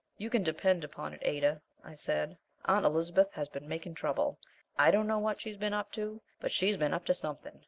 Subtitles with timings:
[0.17, 4.39] "You can depend upon it, Ada," I said, "Aunt Elizabeth has been making trouble!
[4.75, 7.59] I don't know what she's been up to, but she's been up to something!